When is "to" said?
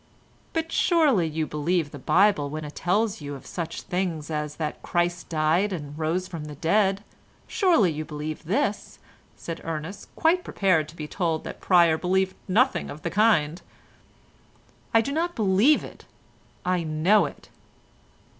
10.89-10.95